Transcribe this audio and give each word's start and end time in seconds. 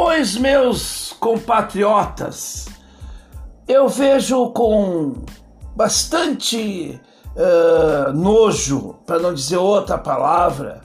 Pois, 0.00 0.36
meus 0.36 1.12
compatriotas, 1.18 2.68
eu 3.66 3.88
vejo 3.88 4.50
com 4.50 5.24
bastante 5.74 7.00
uh, 7.34 8.12
nojo, 8.12 8.94
para 9.04 9.18
não 9.18 9.34
dizer 9.34 9.56
outra 9.56 9.98
palavra, 9.98 10.82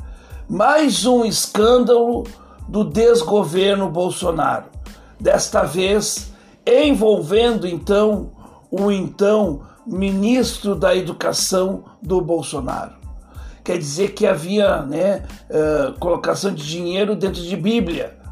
mais 0.50 1.06
um 1.06 1.24
escândalo 1.24 2.24
do 2.68 2.84
desgoverno 2.84 3.88
Bolsonaro. 3.88 4.66
Desta 5.20 5.62
vez 5.62 6.34
envolvendo 6.66 7.68
então 7.68 8.32
o 8.72 8.92
então 8.92 9.62
ministro 9.86 10.74
da 10.74 10.96
Educação 10.96 11.84
do 12.02 12.20
Bolsonaro. 12.20 12.94
Quer 13.64 13.78
dizer 13.78 14.14
que 14.14 14.26
havia 14.26 14.82
né, 14.82 15.22
uh, 15.52 15.94
colocação 16.00 16.52
de 16.52 16.66
dinheiro 16.66 17.16
dentro 17.16 17.44
de 17.44 17.56
Bíblia, 17.56 18.23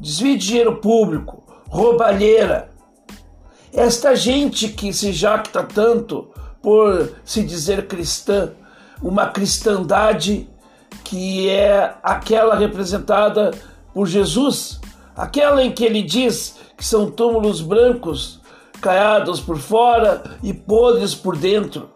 desvio 0.00 0.38
de 0.38 0.46
dinheiro 0.46 0.76
público, 0.76 1.42
roubalheira. 1.68 2.70
Esta 3.72 4.16
gente 4.16 4.68
que 4.68 4.92
se 4.92 5.12
jacta 5.12 5.62
tanto 5.62 6.28
por 6.62 7.12
se 7.24 7.42
dizer 7.42 7.86
cristã, 7.86 8.52
uma 9.02 9.26
cristandade 9.26 10.48
que 11.04 11.48
é 11.48 11.94
aquela 12.02 12.56
representada 12.56 13.52
por 13.94 14.06
Jesus, 14.06 14.80
aquela 15.16 15.62
em 15.62 15.72
que 15.72 15.84
ele 15.84 16.02
diz 16.02 16.56
que 16.76 16.84
são 16.84 17.10
túmulos 17.10 17.60
brancos, 17.60 18.40
caiados 18.80 19.40
por 19.40 19.58
fora 19.58 20.22
e 20.42 20.52
podres 20.52 21.14
por 21.14 21.36
dentro. 21.36 21.90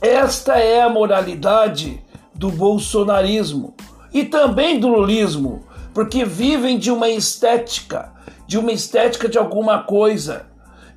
Esta 0.00 0.54
é 0.58 0.82
a 0.82 0.88
moralidade 0.88 2.02
do 2.34 2.50
bolsonarismo 2.50 3.74
e 4.12 4.24
também 4.24 4.80
do 4.80 4.88
lulismo, 4.88 5.64
porque 5.94 6.24
vivem 6.24 6.78
de 6.78 6.90
uma 6.90 7.08
estética, 7.08 8.12
de 8.46 8.58
uma 8.58 8.72
estética 8.72 9.28
de 9.28 9.38
alguma 9.38 9.82
coisa, 9.82 10.46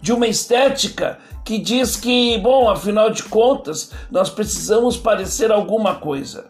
de 0.01 0.13
uma 0.13 0.27
estética 0.27 1.17
que 1.43 1.57
diz 1.57 1.95
que, 1.95 2.37
bom, 2.39 2.69
afinal 2.69 3.09
de 3.09 3.23
contas, 3.23 3.91
nós 4.09 4.29
precisamos 4.29 4.97
parecer 4.97 5.51
alguma 5.51 5.95
coisa. 5.95 6.45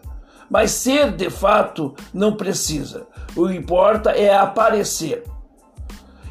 Mas 0.48 0.70
ser 0.70 1.12
de 1.12 1.28
fato 1.28 1.94
não 2.14 2.34
precisa. 2.34 3.06
O 3.34 3.48
que 3.48 3.54
importa 3.54 4.10
é 4.10 4.34
aparecer. 4.34 5.24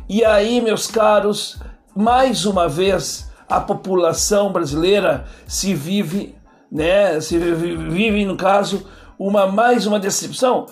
E 0.08 0.24
aí, 0.24 0.62
meus 0.62 0.88
caros, 0.88 1.60
mais 1.96 2.46
uma 2.46 2.68
vez 2.68 3.32
a 3.48 3.60
população 3.60 4.52
brasileira 4.52 5.26
se 5.48 5.74
vive, 5.74 6.36
né, 6.72 7.20
se 7.20 7.38
vive 7.38 8.26
no 8.26 8.36
caso 8.36 8.88
uma 9.18 9.48
mais 9.48 9.86
uma 9.86 10.00
decepção, 10.00 10.66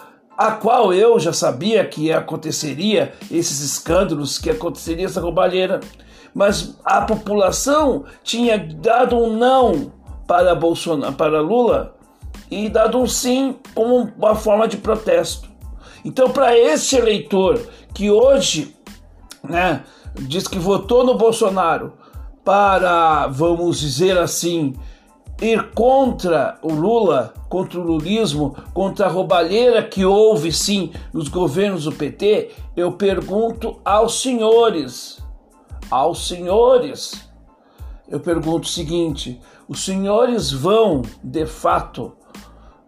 a 0.44 0.52
qual 0.52 0.94
eu 0.94 1.18
já 1.22 1.32
sabia 1.32 1.86
que 1.86 2.12
aconteceria 2.12 3.14
esses 3.32 3.62
escândalos, 3.62 4.38
que 4.38 4.50
aconteceria 4.50 5.06
essa 5.06 5.22
roubalheira, 5.22 5.80
mas 6.36 6.78
a 6.84 7.02
população 7.02 8.04
tinha 8.24 8.58
dado 8.58 9.16
um 9.16 9.38
não 9.38 9.94
para 10.28 10.54
Bolsonaro, 10.54 11.14
para 11.14 11.40
Lula 11.40 11.96
e 12.52 12.68
dado 12.68 13.00
um 13.00 13.08
sim 13.08 13.56
como 13.74 14.12
uma 14.18 14.36
forma 14.36 14.68
de 14.68 14.76
protesto. 14.76 15.48
Então, 16.04 16.30
para 16.30 16.58
esse 16.58 16.98
eleitor 16.98 17.66
que 17.94 18.12
hoje 18.12 18.76
né, 19.42 19.84
diz 20.14 20.46
que 20.46 20.60
votou 20.60 21.06
no 21.06 21.16
Bolsonaro 21.16 21.94
para, 22.44 23.28
vamos 23.28 23.80
dizer 23.80 24.18
assim, 24.18 24.76
ir 25.42 25.72
contra 25.74 26.58
o 26.62 26.72
Lula, 26.72 27.34
contra 27.50 27.80
o 27.80 27.84
lulismo, 27.84 28.56
contra 28.74 29.06
a 29.06 29.10
roubalheira 29.10 29.84
que 29.84 30.06
houve 30.06 30.52
sim 30.52 30.92
nos 31.14 31.28
governos 31.28 31.84
do 31.84 31.92
PT, 31.92 32.52
eu 32.76 32.94
pergunto 32.94 33.80
aos 33.84 34.22
senhores, 34.22 35.20
aos 35.90 36.28
senhores, 36.28 37.30
eu 38.08 38.20
pergunto 38.20 38.68
o 38.68 38.72
seguinte: 38.72 39.40
os 39.68 39.84
senhores 39.84 40.52
vão, 40.52 41.02
de 41.24 41.46
fato, 41.46 42.14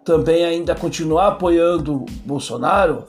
também 0.03 0.45
ainda 0.45 0.75
continuar 0.75 1.27
apoiando 1.29 2.05
Bolsonaro? 2.25 3.05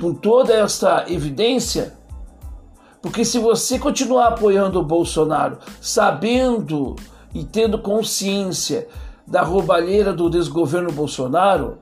Com 0.00 0.14
toda 0.14 0.52
esta 0.54 1.04
evidência? 1.08 1.96
Porque 3.00 3.24
se 3.24 3.38
você 3.38 3.78
continuar 3.78 4.28
apoiando 4.28 4.78
o 4.78 4.84
Bolsonaro, 4.84 5.58
sabendo 5.80 6.94
e 7.34 7.44
tendo 7.44 7.78
consciência 7.78 8.88
da 9.26 9.42
roubalheira 9.42 10.12
do 10.12 10.28
desgoverno 10.28 10.92
Bolsonaro, 10.92 11.78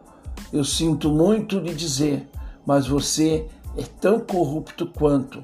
eu 0.52 0.64
sinto 0.64 1.10
muito 1.10 1.58
lhe 1.58 1.74
dizer, 1.74 2.28
mas 2.66 2.86
você 2.86 3.46
é 3.76 3.82
tão 4.00 4.20
corrupto 4.20 4.86
quanto. 4.86 5.42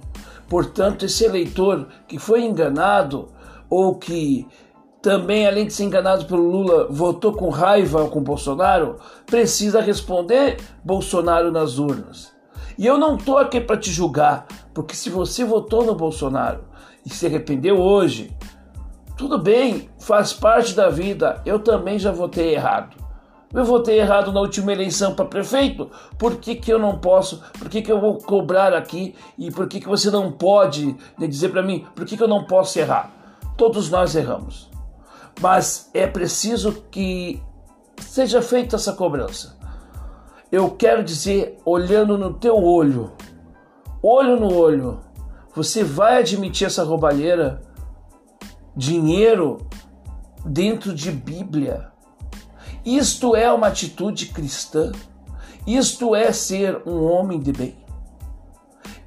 Portanto, 0.49 1.05
esse 1.05 1.25
eleitor 1.25 1.89
que 2.07 2.19
foi 2.19 2.45
enganado 2.45 3.29
ou 3.69 3.97
que 3.97 4.47
também, 5.03 5.47
além 5.47 5.67
de 5.67 5.73
ser 5.73 5.85
enganado 5.85 6.25
pelo 6.25 6.51
Lula, 6.51 6.89
votou 6.91 7.33
com 7.33 7.49
raiva 7.49 8.09
com 8.09 8.21
Bolsonaro, 8.21 8.97
precisa 9.25 9.81
responder 9.81 10.59
Bolsonaro 10.85 11.51
nas 11.51 11.79
urnas. 11.79 12.33
E 12.79 12.85
eu 12.87 12.99
não 12.99 13.17
estou 13.17 13.39
aqui 13.39 13.61
para 13.61 13.77
te 13.77 13.91
julgar, 13.91 14.47
porque 14.75 14.95
se 14.95 15.09
você 15.09 15.45
votou 15.45 15.85
no 15.85 15.95
Bolsonaro 15.95 16.65
e 17.05 17.11
se 17.11 17.25
arrependeu 17.25 17.79
hoje, 17.81 18.36
tudo 19.17 19.39
bem, 19.39 19.89
faz 19.99 20.33
parte 20.33 20.75
da 20.75 20.91
vida. 20.91 21.41
Eu 21.45 21.59
também 21.59 21.99
já 21.99 22.13
votei 22.13 22.55
errado. 22.55 22.97
Eu 23.55 23.65
votei 23.65 23.99
errado 23.99 24.33
na 24.33 24.41
última 24.41 24.73
eleição 24.73 25.15
para 25.15 25.25
prefeito. 25.25 25.91
Por 26.19 26.37
que, 26.37 26.57
que 26.57 26.71
eu 26.71 26.79
não 26.79 26.99
posso? 26.99 27.43
Por 27.59 27.69
que, 27.69 27.81
que 27.81 27.91
eu 27.91 28.01
vou 28.01 28.19
cobrar 28.19 28.75
aqui? 28.75 29.15
E 29.39 29.51
por 29.51 29.67
que, 29.67 29.81
que 29.81 29.89
você 29.89 30.11
não 30.11 30.31
pode 30.31 30.95
né, 31.19 31.27
dizer 31.27 31.49
para 31.49 31.63
mim 31.63 31.87
por 31.95 32.05
que, 32.05 32.17
que 32.17 32.23
eu 32.23 32.29
não 32.29 32.45
posso 32.45 32.79
errar? 32.79 33.11
Todos 33.57 33.89
nós 33.89 34.15
erramos. 34.15 34.71
Mas 35.41 35.91
é 35.95 36.07
preciso 36.07 36.85
que 36.91 37.43
seja 37.99 38.43
feita 38.43 38.77
essa 38.77 38.93
cobrança. 38.93 39.57
Eu 40.53 40.71
quero 40.71 41.03
dizer, 41.03 41.59
olhando 41.65 42.19
no 42.19 42.35
teu 42.35 42.63
olho, 42.63 43.13
olho 44.03 44.39
no 44.39 44.55
olho, 44.55 45.01
você 45.55 45.83
vai 45.83 46.19
admitir 46.19 46.67
essa 46.67 46.85
roubalheira? 46.85 47.63
Dinheiro 48.77 49.67
dentro 50.45 50.95
de 50.95 51.11
Bíblia. 51.11 51.91
Isto 52.85 53.35
é 53.35 53.51
uma 53.51 53.69
atitude 53.69 54.27
cristã. 54.27 54.93
Isto 55.67 56.15
é 56.15 56.31
ser 56.31 56.83
um 56.87 57.03
homem 57.03 57.41
de 57.41 57.53
bem. 57.53 57.77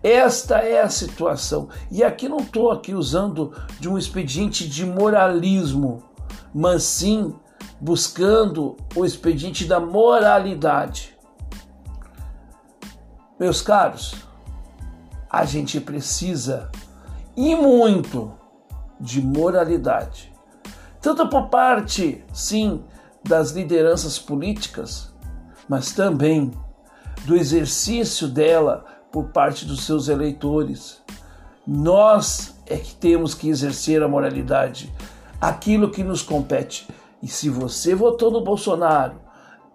Esta 0.01 0.57
é 0.57 0.81
a 0.81 0.89
situação. 0.89 1.69
E 1.91 2.03
aqui 2.03 2.27
não 2.27 2.37
estou 2.37 2.71
aqui 2.71 2.95
usando 2.95 3.53
de 3.79 3.87
um 3.87 3.97
expediente 3.97 4.67
de 4.67 4.85
moralismo, 4.85 6.03
mas 6.53 6.83
sim 6.83 7.35
buscando 7.79 8.75
o 8.95 9.05
expediente 9.05 9.65
da 9.65 9.79
moralidade. 9.79 11.15
Meus 13.39 13.61
caros, 13.61 14.15
a 15.29 15.45
gente 15.45 15.79
precisa 15.79 16.71
e 17.37 17.55
muito 17.55 18.38
de 18.99 19.21
moralidade, 19.21 20.33
tanto 21.01 21.27
por 21.29 21.47
parte, 21.47 22.23
sim, 22.33 22.83
das 23.23 23.51
lideranças 23.51 24.17
políticas, 24.19 25.13
mas 25.67 25.91
também 25.93 26.51
do 27.25 27.35
exercício 27.35 28.27
dela 28.27 28.85
por 29.11 29.25
parte 29.25 29.65
dos 29.65 29.85
seus 29.85 30.07
eleitores. 30.07 31.01
Nós 31.65 32.55
é 32.65 32.77
que 32.77 32.95
temos 32.95 33.33
que 33.33 33.49
exercer 33.49 34.01
a 34.01 34.07
moralidade, 34.07 34.91
aquilo 35.39 35.91
que 35.91 36.03
nos 36.03 36.21
compete. 36.21 36.87
E 37.21 37.27
se 37.27 37.49
você 37.49 37.93
votou 37.93 38.31
no 38.31 38.41
Bolsonaro 38.41 39.19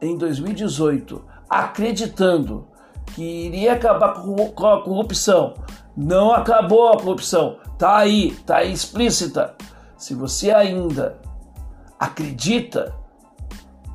em 0.00 0.16
2018 0.16 1.34
acreditando 1.48 2.66
que 3.14 3.22
iria 3.22 3.74
acabar 3.74 4.14
com 4.14 4.66
a 4.66 4.82
corrupção. 4.82 5.54
Não 5.96 6.32
acabou 6.32 6.88
a 6.88 6.96
corrupção. 6.96 7.58
Tá 7.78 7.98
aí, 7.98 8.32
tá 8.46 8.58
aí 8.58 8.72
explícita. 8.72 9.54
Se 9.96 10.14
você 10.14 10.50
ainda 10.50 11.20
acredita, 11.98 12.94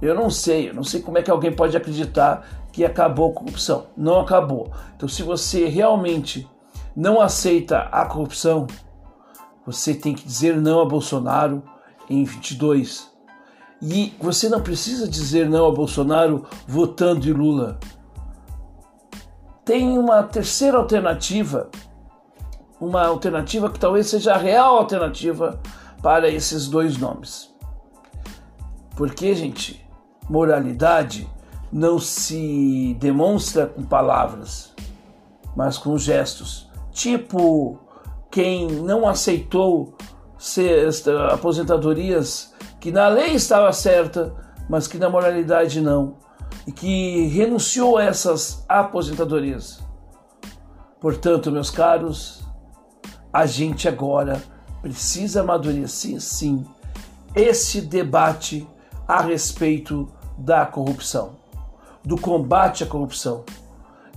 eu 0.02 0.16
não 0.16 0.30
sei, 0.30 0.70
eu 0.70 0.74
não 0.74 0.84
sei 0.84 1.02
como 1.02 1.18
é 1.18 1.24
que 1.24 1.32
alguém 1.32 1.52
pode 1.52 1.76
acreditar 1.76 2.48
que 2.72 2.86
acabou 2.86 3.32
a 3.32 3.34
corrupção. 3.34 3.88
Não 3.96 4.20
acabou. 4.20 4.72
Então, 4.96 5.08
se 5.08 5.24
você 5.24 5.66
realmente 5.66 6.48
não 6.96 7.22
aceita 7.22 7.80
a 7.92 8.06
corrupção, 8.06 8.68
você 9.66 9.94
tem 9.94 10.14
que 10.14 10.26
dizer 10.26 10.56
não 10.58 10.82
a 10.82 10.86
Bolsonaro 10.86 11.64
em 12.10 12.24
22. 12.24 13.10
E 13.82 14.14
você 14.20 14.50
não 14.50 14.62
precisa 14.62 15.08
dizer 15.08 15.50
não 15.50 15.68
a 15.68 15.72
Bolsonaro 15.72 16.46
votando 16.68 17.28
em 17.28 17.34
Lula 17.34 17.80
tem 19.70 20.00
uma 20.00 20.24
terceira 20.24 20.78
alternativa, 20.78 21.70
uma 22.80 23.06
alternativa 23.06 23.70
que 23.70 23.80
talvez 23.80 24.08
seja 24.08 24.34
a 24.34 24.38
real 24.38 24.78
alternativa 24.78 25.60
para 26.02 26.30
esses 26.30 26.68
dois 26.68 26.98
nomes. 26.98 27.54
Porque, 28.96 29.34
gente, 29.36 29.86
moralidade 30.30 31.30
não 31.72 32.00
se 32.00 32.96
demonstra 33.00 33.68
com 33.68 33.84
palavras. 33.84 34.74
mas 35.56 35.78
com 35.78 35.98
gestos. 35.98 36.70
Tipo 36.92 37.80
quem 38.32 38.68
não 38.68 39.08
aceitou 39.08 39.96
aposentadorias 41.32 42.54
que 42.80 42.92
na 42.92 43.08
lei 43.10 43.34
estava 43.34 43.74
certa, 43.74 44.34
mas 44.70 44.88
que 44.88 44.98
na 44.98 45.10
moralidade 45.10 45.82
não, 45.82 46.16
e 46.66 46.72
que 46.72 47.28
renunciou 47.28 47.98
a 47.98 48.06
essas 48.06 48.64
aposentadorias. 48.70 49.82
Portanto, 51.02 51.52
meus 51.52 51.70
caros, 51.70 52.42
a 53.32 53.46
gente 53.46 53.88
agora 53.88 54.42
precisa 54.82 55.42
amadurecer 55.42 56.20
sim 56.20 56.66
esse 57.36 57.82
debate 57.82 58.68
a 59.08 59.22
respeito 59.22 60.10
da 60.38 60.66
corrupção, 60.66 61.38
do 62.04 62.18
combate 62.18 62.84
à 62.84 62.88
corrupção 62.88 63.44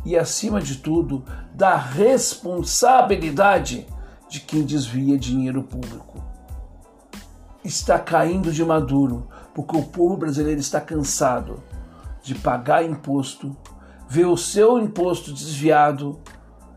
e, 0.05 0.17
acima 0.17 0.61
de 0.61 0.76
tudo, 0.76 1.25
da 1.55 1.76
responsabilidade 1.76 3.87
de 4.29 4.41
quem 4.41 4.62
desvia 4.62 5.17
dinheiro 5.19 5.62
público. 5.62 6.23
Está 7.65 7.97
caindo 7.99 8.53
de 8.53 8.65
maduro 8.65 9.29
porque 9.55 9.76
o 9.76 9.82
povo 9.82 10.17
brasileiro 10.17 10.61
está 10.61 10.81
cansado 10.81 11.62
de 12.23 12.35
pagar 12.35 12.85
imposto, 12.85 13.56
ver 14.08 14.26
o 14.26 14.37
seu 14.37 14.81
imposto 14.81 15.32
desviado 15.32 16.19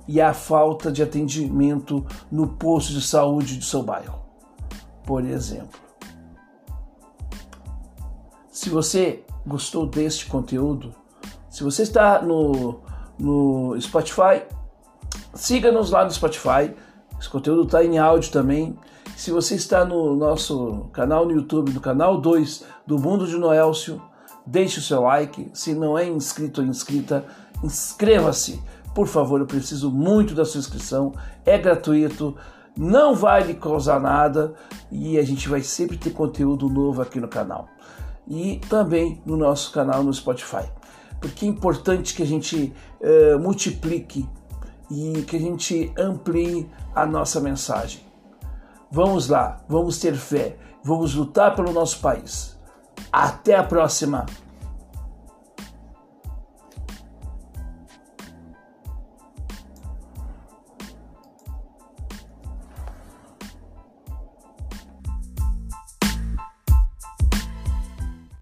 e 0.07 0.21
a 0.21 0.33
falta 0.33 0.91
de 0.91 1.01
atendimento 1.01 2.05
no 2.31 2.47
posto 2.47 2.93
de 2.93 3.01
saúde 3.01 3.57
do 3.57 3.63
seu 3.63 3.81
bairro, 3.81 4.19
por 5.03 5.25
exemplo. 5.25 5.79
Se 8.49 8.69
você 8.69 9.23
gostou 9.45 9.85
deste 9.85 10.27
conteúdo, 10.27 10.93
se 11.49 11.63
você 11.63 11.83
está 11.83 12.21
no, 12.21 12.81
no 13.17 13.79
Spotify, 13.79 14.43
siga-nos 15.33 15.91
lá 15.91 16.03
no 16.03 16.11
Spotify. 16.11 16.73
Esse 17.19 17.29
conteúdo 17.29 17.63
está 17.63 17.83
em 17.83 17.97
áudio 17.97 18.31
também. 18.31 18.77
Se 19.15 19.31
você 19.31 19.55
está 19.55 19.85
no 19.85 20.15
nosso 20.15 20.89
canal 20.91 21.25
no 21.25 21.31
YouTube, 21.31 21.71
no 21.71 21.79
canal 21.79 22.19
2 22.19 22.65
do 22.85 22.99
Mundo 22.99 23.25
de 23.25 23.37
Noélcio, 23.37 24.01
deixe 24.45 24.79
o 24.79 24.81
seu 24.81 25.01
like. 25.01 25.49
Se 25.53 25.73
não 25.73 25.97
é 25.97 26.05
inscrito 26.05 26.61
ou 26.61 26.67
inscrita, 26.67 27.25
inscreva-se. 27.63 28.61
Por 28.95 29.07
favor, 29.07 29.41
eu 29.41 29.45
preciso 29.45 29.91
muito 29.91 30.33
da 30.33 30.45
sua 30.45 30.59
inscrição. 30.59 31.13
É 31.45 31.57
gratuito, 31.57 32.33
não 32.77 33.13
vai 33.13 33.43
lhe 33.43 33.53
causar 33.53 33.99
nada 33.99 34.53
e 34.89 35.19
a 35.19 35.23
gente 35.23 35.49
vai 35.49 35.61
sempre 35.61 35.97
ter 35.97 36.11
conteúdo 36.11 36.69
novo 36.69 37.01
aqui 37.01 37.19
no 37.19 37.27
canal. 37.27 37.67
E 38.25 38.61
também 38.69 39.21
no 39.25 39.35
nosso 39.35 39.73
canal 39.73 40.01
no 40.01 40.13
Spotify. 40.13 40.71
Porque 41.19 41.45
é 41.45 41.49
importante 41.49 42.15
que 42.15 42.23
a 42.23 42.25
gente 42.25 42.73
uh, 43.01 43.37
multiplique 43.37 44.25
e 44.89 45.23
que 45.23 45.35
a 45.35 45.39
gente 45.39 45.91
amplie 45.97 46.69
a 46.95 47.05
nossa 47.05 47.41
mensagem. 47.41 47.99
Vamos 48.89 49.27
lá, 49.27 49.61
vamos 49.67 49.99
ter 49.99 50.15
fé, 50.15 50.57
vamos 50.81 51.13
lutar 51.13 51.53
pelo 51.53 51.73
nosso 51.73 51.99
país. 51.99 52.57
Até 53.11 53.55
a 53.55 53.63
próxima! 53.63 54.25